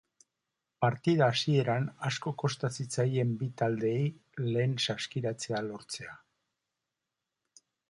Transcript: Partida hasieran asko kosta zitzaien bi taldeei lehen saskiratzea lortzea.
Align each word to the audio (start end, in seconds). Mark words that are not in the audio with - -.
Partida 0.85 1.27
hasieran 1.33 1.85
asko 2.09 2.33
kosta 2.43 2.71
zitzaien 2.77 3.35
bi 3.43 3.51
taldeei 3.63 4.01
lehen 4.49 4.75
saskiratzea 4.89 5.63
lortzea. 5.69 6.19